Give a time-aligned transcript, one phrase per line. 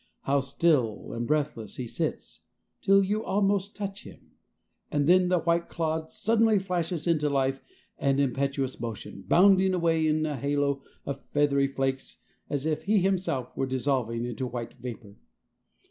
[0.21, 2.45] How still and breathless he sits
[2.81, 4.31] till you almost touch him,
[4.91, 7.61] and then the white clod suddenly flashes into life
[7.99, 12.17] and impetuous motion, bounding away in a halo of feathery flakes
[12.49, 15.17] as if he himself were dissolving into white vapor.